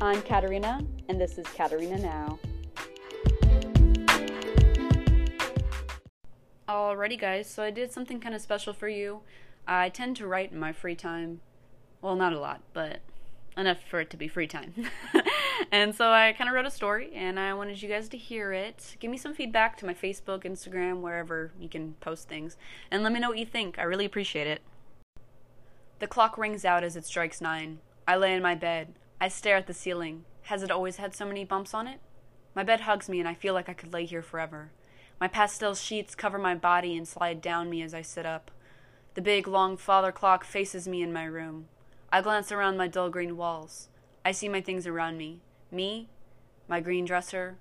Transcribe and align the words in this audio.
I'm 0.00 0.22
Katarina, 0.22 0.80
and 1.08 1.20
this 1.20 1.38
is 1.38 1.46
Katarina 1.48 1.98
Now. 1.98 2.38
Alrighty, 6.68 7.18
guys, 7.18 7.50
so 7.50 7.64
I 7.64 7.72
did 7.72 7.90
something 7.90 8.20
kind 8.20 8.32
of 8.32 8.40
special 8.40 8.72
for 8.72 8.86
you. 8.86 9.22
I 9.66 9.88
tend 9.88 10.16
to 10.18 10.28
write 10.28 10.52
in 10.52 10.58
my 10.60 10.72
free 10.72 10.94
time. 10.94 11.40
Well, 12.00 12.14
not 12.14 12.32
a 12.32 12.38
lot, 12.38 12.62
but 12.72 13.00
enough 13.56 13.78
for 13.90 13.98
it 13.98 14.08
to 14.10 14.16
be 14.16 14.28
free 14.28 14.46
time. 14.46 14.72
and 15.72 15.92
so 15.92 16.12
I 16.12 16.32
kind 16.32 16.48
of 16.48 16.54
wrote 16.54 16.66
a 16.66 16.70
story, 16.70 17.10
and 17.12 17.40
I 17.40 17.52
wanted 17.54 17.82
you 17.82 17.88
guys 17.88 18.08
to 18.10 18.16
hear 18.16 18.52
it. 18.52 18.94
Give 19.00 19.10
me 19.10 19.16
some 19.16 19.34
feedback 19.34 19.76
to 19.78 19.86
my 19.86 19.94
Facebook, 19.94 20.44
Instagram, 20.44 21.00
wherever 21.00 21.50
you 21.58 21.68
can 21.68 21.94
post 21.94 22.28
things, 22.28 22.56
and 22.92 23.02
let 23.02 23.12
me 23.12 23.18
know 23.18 23.30
what 23.30 23.38
you 23.38 23.46
think. 23.46 23.80
I 23.80 23.82
really 23.82 24.04
appreciate 24.04 24.46
it. 24.46 24.62
The 25.98 26.06
clock 26.06 26.38
rings 26.38 26.64
out 26.64 26.84
as 26.84 26.94
it 26.94 27.04
strikes 27.04 27.40
nine. 27.40 27.80
I 28.06 28.14
lay 28.14 28.32
in 28.32 28.42
my 28.42 28.54
bed. 28.54 28.94
I 29.20 29.28
stare 29.28 29.56
at 29.56 29.66
the 29.66 29.74
ceiling. 29.74 30.24
Has 30.42 30.62
it 30.62 30.70
always 30.70 30.96
had 30.96 31.14
so 31.14 31.26
many 31.26 31.44
bumps 31.44 31.74
on 31.74 31.86
it? 31.86 32.00
My 32.54 32.62
bed 32.62 32.80
hugs 32.80 33.08
me, 33.08 33.18
and 33.18 33.28
I 33.28 33.34
feel 33.34 33.54
like 33.54 33.68
I 33.68 33.74
could 33.74 33.92
lay 33.92 34.04
here 34.04 34.22
forever. 34.22 34.70
My 35.20 35.26
pastel 35.26 35.74
sheets 35.74 36.14
cover 36.14 36.38
my 36.38 36.54
body 36.54 36.96
and 36.96 37.06
slide 37.06 37.40
down 37.40 37.68
me 37.68 37.82
as 37.82 37.92
I 37.92 38.02
sit 38.02 38.24
up. 38.24 38.50
The 39.14 39.20
big, 39.20 39.48
long 39.48 39.76
father 39.76 40.12
clock 40.12 40.44
faces 40.44 40.86
me 40.86 41.02
in 41.02 41.12
my 41.12 41.24
room. 41.24 41.66
I 42.12 42.20
glance 42.20 42.52
around 42.52 42.76
my 42.76 42.86
dull 42.86 43.10
green 43.10 43.36
walls. 43.36 43.88
I 44.24 44.30
see 44.30 44.48
my 44.48 44.60
things 44.60 44.86
around 44.86 45.18
me. 45.18 45.40
Me, 45.72 46.08
my 46.68 46.80
green 46.80 47.04
dresser, 47.04 47.56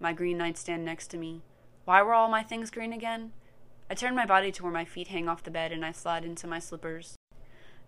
my 0.00 0.12
green 0.12 0.38
nightstand 0.38 0.84
next 0.84 1.08
to 1.08 1.18
me. 1.18 1.42
Why 1.84 2.02
were 2.02 2.14
all 2.14 2.28
my 2.28 2.42
things 2.42 2.70
green 2.70 2.92
again? 2.92 3.32
I 3.90 3.94
turn 3.94 4.14
my 4.14 4.24
body 4.24 4.50
to 4.52 4.62
where 4.62 4.72
my 4.72 4.84
feet 4.84 5.08
hang 5.08 5.28
off 5.28 5.42
the 5.42 5.50
bed 5.50 5.70
and 5.70 5.84
I 5.84 5.92
slide 5.92 6.24
into 6.24 6.46
my 6.46 6.58
slippers. 6.58 7.16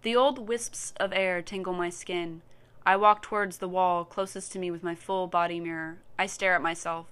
The 0.03 0.15
old 0.15 0.47
wisps 0.47 0.93
of 0.99 1.13
air 1.13 1.41
tingle 1.41 1.73
my 1.73 1.89
skin. 1.89 2.43
I 2.87 2.95
walk 2.95 3.21
towards 3.21 3.59
the 3.59 3.69
wall 3.69 4.05
closest 4.05 4.53
to 4.53 4.61
me 4.61 4.71
with 4.71 4.85
my 4.85 4.95
full 4.95 5.27
body 5.27 5.59
mirror. 5.59 5.99
I 6.17 6.27
stare 6.27 6.55
at 6.55 6.63
myself. 6.63 7.09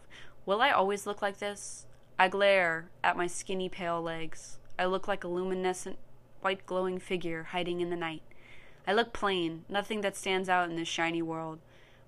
Will 0.46 0.62
I 0.62 0.70
always 0.70 1.04
look 1.04 1.20
like 1.20 1.38
this? 1.38 1.86
I 2.16 2.28
glare 2.28 2.90
at 3.02 3.16
my 3.16 3.26
skinny, 3.26 3.68
pale 3.68 4.00
legs. 4.00 4.58
I 4.78 4.84
look 4.84 5.08
like 5.08 5.24
a 5.24 5.28
luminescent, 5.28 5.98
white 6.42 6.64
glowing 6.64 7.00
figure 7.00 7.48
hiding 7.50 7.80
in 7.80 7.90
the 7.90 7.96
night. 7.96 8.22
I 8.86 8.92
look 8.92 9.12
plain, 9.12 9.64
nothing 9.68 10.00
that 10.02 10.16
stands 10.16 10.48
out 10.48 10.70
in 10.70 10.76
this 10.76 10.86
shiny 10.86 11.22
world. 11.22 11.58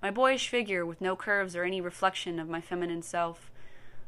My 0.00 0.12
boyish 0.12 0.48
figure 0.48 0.86
with 0.86 1.00
no 1.00 1.16
curves 1.16 1.56
or 1.56 1.64
any 1.64 1.80
reflection 1.80 2.38
of 2.38 2.48
my 2.48 2.60
feminine 2.60 3.02
self. 3.02 3.50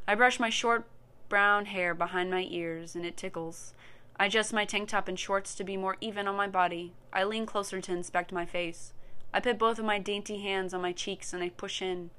I 0.06 0.14
brush 0.14 0.38
my 0.38 0.50
short 0.50 0.86
brown 1.28 1.66
hair 1.66 1.94
behind 1.94 2.30
my 2.30 2.46
ears, 2.48 2.94
and 2.94 3.04
it 3.04 3.16
tickles. 3.16 3.74
I 4.20 4.26
adjust 4.26 4.52
my 4.52 4.64
tank 4.64 4.88
top 4.88 5.08
and 5.08 5.18
shorts 5.18 5.56
to 5.56 5.64
be 5.64 5.76
more 5.76 5.96
even 6.00 6.28
on 6.28 6.36
my 6.36 6.46
body. 6.46 6.92
I 7.12 7.24
lean 7.24 7.44
closer 7.44 7.80
to 7.80 7.92
inspect 7.92 8.30
my 8.30 8.46
face. 8.46 8.92
I 9.32 9.40
put 9.40 9.58
both 9.58 9.78
of 9.78 9.84
my 9.84 9.98
dainty 9.98 10.38
hands 10.38 10.72
on 10.72 10.80
my 10.80 10.92
cheeks 10.92 11.32
and 11.32 11.42
I 11.42 11.50
push 11.50 11.82
in. 11.82 12.10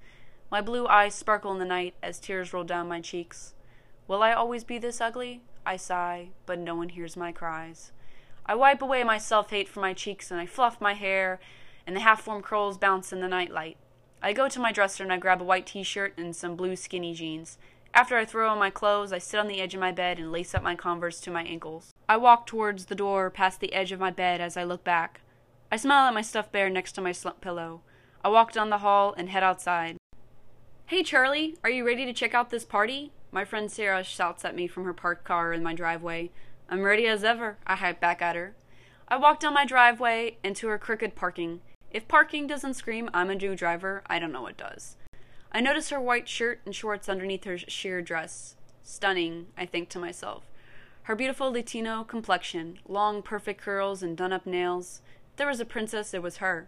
My 0.52 0.62
blue 0.62 0.88
eyes 0.88 1.16
sparkle 1.16 1.52
in 1.52 1.60
the 1.60 1.66
night 1.66 1.96
as 2.02 2.20
tears 2.20 2.54
roll 2.54 2.64
down 2.64 2.88
my 2.88 3.02
cheeks. 3.02 3.54
Will 4.08 4.24
I 4.24 4.34
always 4.34 4.64
be 4.64 4.78
this 4.78 5.02
ugly? 5.02 5.42
I 5.66 5.78
sigh, 5.78 6.30
but 6.46 6.60
no 6.60 6.76
one 6.76 6.90
hears 6.90 7.18
my 7.18 7.32
cries. 7.32 7.92
I 8.46 8.56
wipe 8.56 8.82
away 8.82 9.04
my 9.04 9.18
self 9.18 9.52
hate 9.52 9.68
from 9.68 9.82
my 9.82 9.94
cheeks 9.94 10.32
and 10.32 10.40
I 10.40 10.46
fluff 10.46 10.82
my 10.82 10.94
hair, 10.94 11.40
and 11.86 11.96
the 11.96 12.00
half 12.00 12.22
formed 12.22 12.44
curls 12.44 12.78
bounce 12.78 13.14
in 13.14 13.22
the 13.22 13.28
nightlight. 13.28 13.78
I 14.22 14.34
go 14.34 14.50
to 14.50 14.60
my 14.60 14.72
dresser 14.72 15.04
and 15.04 15.14
I 15.14 15.18
grab 15.18 15.42
a 15.42 15.46
white 15.46 15.68
t 15.68 15.84
shirt 15.84 16.14
and 16.18 16.36
some 16.36 16.56
blue 16.56 16.76
skinny 16.76 17.14
jeans. 17.14 17.58
After 17.94 18.18
I 18.18 18.26
throw 18.26 18.50
on 18.50 18.60
my 18.60 18.70
clothes, 18.70 19.14
I 19.14 19.18
sit 19.18 19.40
on 19.40 19.48
the 19.48 19.62
edge 19.62 19.74
of 19.74 19.80
my 19.80 19.92
bed 19.92 20.20
and 20.20 20.32
lace 20.32 20.54
up 20.54 20.64
my 20.64 20.76
Converse 20.76 21.20
to 21.22 21.32
my 21.32 21.44
ankles. 21.44 21.94
I 22.08 22.18
walk 22.18 22.46
towards 22.46 22.86
the 22.86 22.96
door 22.96 23.30
past 23.30 23.60
the 23.60 23.74
edge 23.74 23.92
of 23.92 24.00
my 24.00 24.12
bed 24.12 24.42
as 24.42 24.58
I 24.58 24.64
look 24.64 24.84
back. 24.84 25.22
I 25.72 25.78
smile 25.78 26.08
at 26.08 26.16
my 26.16 26.24
stuffed 26.24 26.52
bear 26.52 26.68
next 26.68 26.94
to 26.94 27.02
my 27.02 27.12
slump 27.12 27.42
pillow. 27.42 27.82
I 28.24 28.30
walk 28.30 28.52
down 28.52 28.72
the 28.72 28.80
hall 28.80 29.14
and 29.16 29.30
head 29.30 29.44
outside. 29.44 29.98
Hey 30.88 31.04
Charlie, 31.04 31.58
are 31.64 31.70
you 31.70 31.86
ready 31.86 32.06
to 32.06 32.14
check 32.14 32.34
out 32.34 32.50
this 32.50 32.66
party? 32.66 33.12
My 33.32 33.46
friend 33.46 33.72
Sarah 33.72 34.04
shouts 34.04 34.44
at 34.44 34.56
me 34.56 34.66
from 34.66 34.86
her 34.86 34.94
parked 34.94 35.26
car 35.26 35.54
in 35.54 35.62
my 35.62 35.76
driveway. 35.76 36.32
I'm 36.68 36.82
ready 36.82 37.06
as 37.06 37.24
ever, 37.24 37.60
I 37.68 37.76
hype 37.76 38.00
back 38.00 38.20
at 38.20 38.36
her. 38.36 38.56
I 39.08 39.18
walk 39.18 39.40
down 39.40 39.54
my 39.54 39.64
driveway 39.64 40.38
into 40.44 40.68
her 40.70 40.80
crooked 40.80 41.16
parking. 41.16 41.62
If 41.92 42.08
parking 42.08 42.48
doesn't 42.48 42.74
scream 42.74 43.08
I'm 43.14 43.30
a 43.30 43.36
new 43.36 43.56
driver, 43.56 44.02
I 44.08 44.18
don't 44.18 44.32
know 44.32 44.42
what 44.42 44.58
does. 44.58 44.98
I 45.52 45.62
notice 45.62 45.90
her 45.90 46.02
white 46.02 46.28
shirt 46.28 46.62
and 46.66 46.76
shorts 46.76 47.08
underneath 47.08 47.44
her 47.44 47.60
sheer 47.60 48.02
dress. 48.02 48.56
Stunning, 48.82 49.48
I 49.56 49.68
think 49.68 49.90
to 49.90 50.00
myself. 50.00 50.46
Her 51.04 51.16
beautiful 51.16 51.52
Latino 51.52 52.04
complexion, 52.04 52.80
long 52.88 53.22
perfect 53.22 53.62
curls 53.62 54.02
and 54.02 54.18
done 54.18 54.34
up 54.34 54.48
nails. 54.48 55.02
There 55.40 55.48
was 55.48 55.62
a 55.62 55.66
princess, 55.66 56.14
it 56.14 56.22
was 56.22 56.38
her. 56.38 56.68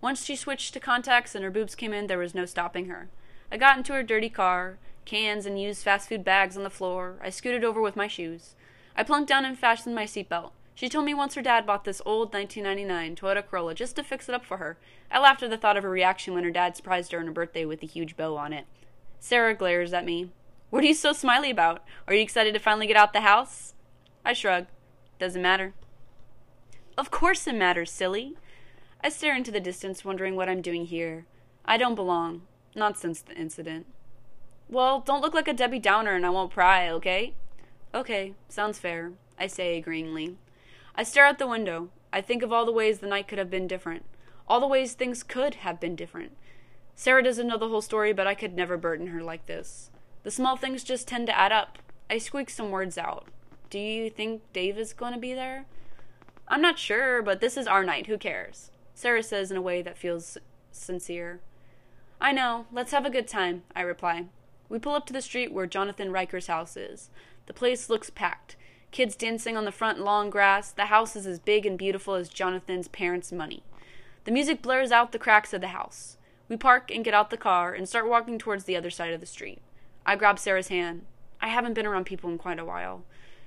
Once 0.00 0.24
she 0.24 0.36
switched 0.36 0.72
to 0.74 0.78
contacts 0.78 1.34
and 1.34 1.42
her 1.42 1.50
boobs 1.50 1.74
came 1.74 1.92
in, 1.92 2.06
there 2.06 2.18
was 2.18 2.36
no 2.36 2.44
stopping 2.46 2.86
her. 2.86 3.08
I 3.50 3.56
got 3.56 3.76
into 3.76 3.94
her 3.94 4.04
dirty 4.04 4.28
car, 4.28 4.78
cans 5.04 5.44
and 5.44 5.60
used 5.60 5.82
fast 5.82 6.08
food 6.08 6.22
bags 6.22 6.56
on 6.56 6.62
the 6.62 6.70
floor. 6.70 7.16
I 7.20 7.30
scooted 7.30 7.64
over 7.64 7.80
with 7.80 7.96
my 7.96 8.06
shoes. 8.06 8.54
I 8.96 9.02
plunked 9.02 9.28
down 9.28 9.44
and 9.44 9.58
fastened 9.58 9.96
my 9.96 10.04
seatbelt. 10.04 10.52
She 10.76 10.88
told 10.88 11.04
me 11.04 11.14
once 11.14 11.34
her 11.34 11.42
dad 11.42 11.66
bought 11.66 11.82
this 11.82 12.00
old 12.06 12.32
1999 12.32 13.16
Toyota 13.16 13.44
Corolla 13.44 13.74
just 13.74 13.96
to 13.96 14.04
fix 14.04 14.28
it 14.28 14.36
up 14.36 14.44
for 14.44 14.58
her. 14.58 14.76
I 15.10 15.18
laughed 15.18 15.42
at 15.42 15.50
the 15.50 15.58
thought 15.58 15.76
of 15.76 15.82
her 15.82 15.90
reaction 15.90 16.32
when 16.32 16.44
her 16.44 16.52
dad 16.52 16.76
surprised 16.76 17.10
her 17.10 17.18
on 17.18 17.26
her 17.26 17.32
birthday 17.32 17.64
with 17.64 17.82
a 17.82 17.86
huge 17.86 18.16
bow 18.16 18.36
on 18.36 18.52
it. 18.52 18.66
Sarah 19.18 19.52
glares 19.52 19.92
at 19.92 20.04
me. 20.04 20.30
What 20.70 20.84
are 20.84 20.86
you 20.86 20.94
so 20.94 21.12
smiley 21.12 21.50
about? 21.50 21.82
Are 22.06 22.14
you 22.14 22.22
excited 22.22 22.54
to 22.54 22.60
finally 22.60 22.86
get 22.86 22.96
out 22.96 23.12
the 23.12 23.22
house? 23.22 23.74
I 24.24 24.32
shrug. 24.32 24.66
Doesn't 25.18 25.42
matter. 25.42 25.74
Of 26.98 27.10
course 27.10 27.46
it 27.46 27.54
matters, 27.54 27.90
silly. 27.90 28.36
I 29.02 29.10
stare 29.10 29.36
into 29.36 29.50
the 29.50 29.60
distance, 29.60 30.04
wondering 30.04 30.34
what 30.34 30.48
I'm 30.48 30.62
doing 30.62 30.86
here. 30.86 31.26
I 31.64 31.76
don't 31.76 31.94
belong. 31.94 32.42
Not 32.74 32.98
since 32.98 33.20
the 33.20 33.34
incident. 33.34 33.86
Well, 34.68 35.00
don't 35.00 35.20
look 35.20 35.34
like 35.34 35.48
a 35.48 35.52
Debbie 35.52 35.78
Downer 35.78 36.14
and 36.14 36.26
I 36.26 36.30
won't 36.30 36.52
pry, 36.52 36.88
okay? 36.90 37.34
Okay, 37.94 38.34
sounds 38.48 38.78
fair, 38.78 39.12
I 39.38 39.46
say 39.46 39.76
agreeingly. 39.76 40.36
I 40.94 41.02
stare 41.02 41.26
out 41.26 41.38
the 41.38 41.46
window. 41.46 41.90
I 42.12 42.20
think 42.20 42.42
of 42.42 42.52
all 42.52 42.64
the 42.64 42.72
ways 42.72 42.98
the 42.98 43.06
night 43.06 43.28
could 43.28 43.38
have 43.38 43.50
been 43.50 43.66
different. 43.66 44.04
All 44.48 44.60
the 44.60 44.66
ways 44.66 44.94
things 44.94 45.22
could 45.22 45.56
have 45.56 45.78
been 45.78 45.96
different. 45.96 46.32
Sarah 46.94 47.22
doesn't 47.22 47.46
know 47.46 47.58
the 47.58 47.68
whole 47.68 47.82
story, 47.82 48.12
but 48.12 48.26
I 48.26 48.34
could 48.34 48.54
never 48.54 48.76
burden 48.76 49.08
her 49.08 49.22
like 49.22 49.46
this. 49.46 49.90
The 50.22 50.30
small 50.30 50.56
things 50.56 50.82
just 50.82 51.06
tend 51.06 51.26
to 51.26 51.38
add 51.38 51.52
up. 51.52 51.78
I 52.08 52.18
squeak 52.18 52.48
some 52.48 52.70
words 52.70 52.96
out. 52.96 53.28
Do 53.68 53.78
you 53.78 54.08
think 54.08 54.42
Dave 54.52 54.78
is 54.78 54.92
going 54.92 55.12
to 55.12 55.18
be 55.18 55.34
there? 55.34 55.66
I'm 56.48 56.62
not 56.62 56.78
sure, 56.78 57.22
but 57.22 57.40
this 57.40 57.56
is 57.56 57.66
our 57.66 57.84
night. 57.84 58.06
Who 58.06 58.18
cares? 58.18 58.70
Sarah 58.94 59.22
says 59.22 59.50
in 59.50 59.56
a 59.56 59.62
way 59.62 59.82
that 59.82 59.98
feels 59.98 60.38
sincere. 60.70 61.40
I 62.20 62.32
know. 62.32 62.66
Let's 62.72 62.92
have 62.92 63.04
a 63.04 63.10
good 63.10 63.28
time, 63.28 63.62
I 63.74 63.82
reply. 63.82 64.26
We 64.68 64.78
pull 64.78 64.94
up 64.94 65.06
to 65.06 65.12
the 65.12 65.22
street 65.22 65.52
where 65.52 65.66
Jonathan 65.66 66.12
Riker's 66.12 66.46
house 66.46 66.76
is. 66.76 67.10
The 67.46 67.52
place 67.52 67.90
looks 67.90 68.10
packed. 68.10 68.56
Kids 68.90 69.16
dancing 69.16 69.56
on 69.56 69.64
the 69.64 69.72
front 69.72 70.00
long 70.00 70.30
grass. 70.30 70.70
The 70.70 70.86
house 70.86 71.16
is 71.16 71.26
as 71.26 71.38
big 71.38 71.66
and 71.66 71.76
beautiful 71.76 72.14
as 72.14 72.28
Jonathan's 72.28 72.88
parents' 72.88 73.32
money. 73.32 73.62
The 74.24 74.32
music 74.32 74.62
blurs 74.62 74.90
out 74.90 75.12
the 75.12 75.18
cracks 75.18 75.52
of 75.52 75.60
the 75.60 75.68
house. 75.68 76.16
We 76.48 76.56
park 76.56 76.90
and 76.92 77.04
get 77.04 77.14
out 77.14 77.30
the 77.30 77.36
car 77.36 77.74
and 77.74 77.88
start 77.88 78.08
walking 78.08 78.38
towards 78.38 78.64
the 78.64 78.76
other 78.76 78.90
side 78.90 79.12
of 79.12 79.20
the 79.20 79.26
street. 79.26 79.60
I 80.04 80.16
grab 80.16 80.38
Sarah's 80.38 80.68
hand. 80.68 81.02
I 81.40 81.48
haven't 81.48 81.74
been 81.74 81.86
around 81.86 82.06
people 82.06 82.30
in 82.30 82.38
quite 82.38 82.58
a 82.58 82.64
while. 82.64 83.02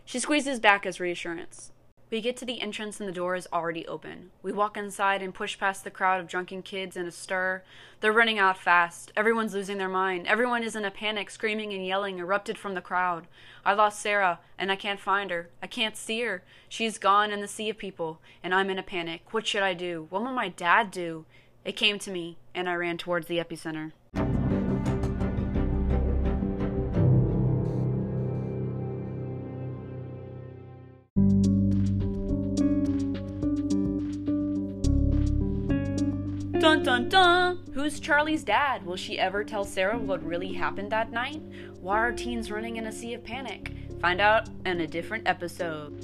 She 0.06 0.20
squeezes 0.20 0.60
back 0.60 0.86
as 0.86 1.00
reassurance. 1.00 1.72
We 2.12 2.22
get 2.22 2.38
to 2.38 2.46
the 2.46 2.60
entrance 2.60 3.00
and 3.00 3.08
the 3.08 3.14
door 3.14 3.36
is 3.36 3.48
already 3.54 3.86
open. 3.86 4.32
We 4.42 4.52
walk 4.52 4.78
inside 4.78 5.22
and 5.22 5.32
push 5.32 5.60
past 5.60 5.84
the 5.84 5.92
crowd 5.92 6.20
of 6.20 6.28
drunken 6.28 6.64
kids 6.64 6.98
in 6.98 7.06
a 7.06 7.12
stir. 7.12 7.62
They're 8.02 8.12
running 8.12 8.40
out 8.40 8.58
fast. 8.58 9.12
Everyone's 9.16 9.54
losing 9.54 9.78
their 9.78 9.88
mind. 9.88 10.26
Everyone 10.26 10.64
is 10.64 10.76
in 10.76 10.86
a 10.86 10.90
panic, 10.90 11.30
screaming 11.30 11.72
and 11.72 11.86
yelling 11.86 12.18
erupted 12.18 12.58
from 12.58 12.74
the 12.74 12.82
crowd. 12.82 13.28
I 13.64 13.74
lost 13.74 14.02
Sarah, 14.02 14.40
and 14.58 14.72
I 14.72 14.76
can't 14.76 15.00
find 15.00 15.30
her. 15.30 15.50
I 15.62 15.68
can't 15.68 15.96
see 15.96 16.22
her. 16.22 16.42
She's 16.68 16.98
gone 16.98 17.30
in 17.30 17.42
the 17.42 17.48
sea 17.48 17.70
of 17.70 17.78
people, 17.78 18.22
and 18.44 18.56
I'm 18.56 18.72
in 18.72 18.80
a 18.80 18.84
panic. 18.84 19.32
What 19.32 19.46
should 19.46 19.62
I 19.62 19.76
do? 19.76 20.08
What 20.10 20.24
will 20.24 20.32
my 20.32 20.50
dad 20.50 20.90
do? 20.90 21.26
It 21.64 21.76
came 21.76 22.00
to 22.00 22.10
me, 22.10 22.40
and 22.56 22.68
I 22.68 22.74
ran 22.74 22.98
towards 22.98 23.28
the 23.28 23.38
epicenter. 23.38 23.92
Dun 36.70 36.84
dun 36.84 37.10
dun! 37.10 37.60
Who's 37.74 38.00
Charlie's 38.00 38.44
dad? 38.44 38.86
Will 38.86 38.96
she 38.96 39.18
ever 39.18 39.44
tell 39.44 39.66
Sarah 39.66 39.98
what 39.98 40.24
really 40.24 40.54
happened 40.54 40.92
that 40.92 41.12
night? 41.12 41.42
Why 41.82 41.98
are 41.98 42.12
teens 42.12 42.52
running 42.52 42.76
in 42.76 42.86
a 42.86 42.92
sea 42.92 43.16
of 43.16 43.24
panic? 43.24 43.74
Find 44.00 44.22
out 44.22 44.50
in 44.68 44.82
a 44.82 44.86
different 44.86 45.28
episode. 45.28 46.00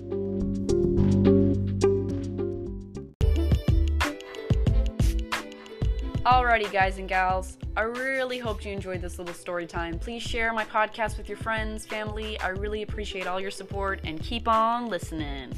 Alrighty, 6.26 6.72
guys 6.72 6.98
and 6.98 7.08
gals, 7.08 7.60
I 7.78 7.82
really 7.82 8.40
hope 8.40 8.66
you 8.66 8.72
enjoyed 8.72 9.02
this 9.02 9.20
little 9.20 9.36
story 9.36 9.68
time. 9.68 10.00
Please 10.00 10.24
share 10.24 10.52
my 10.52 10.66
podcast 10.66 11.20
with 11.20 11.30
your 11.30 11.38
friends, 11.38 11.86
family. 11.86 12.40
I 12.40 12.48
really 12.48 12.82
appreciate 12.82 13.28
all 13.28 13.40
your 13.40 13.52
support 13.52 14.00
and 14.04 14.20
keep 14.20 14.48
on 14.48 14.88
listening. 14.88 15.54